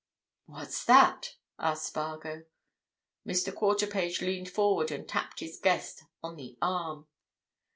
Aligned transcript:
"What's 0.47 0.83
that?" 0.85 1.35
asked 1.59 1.85
Spargo. 1.89 2.45
Mr. 3.23 3.53
Quarterpage 3.53 4.19
leaned 4.19 4.49
forward 4.49 4.89
and 4.89 5.07
tapped 5.07 5.41
his 5.41 5.59
guest 5.59 6.05
on 6.23 6.37
the 6.37 6.57
arm. 6.59 7.05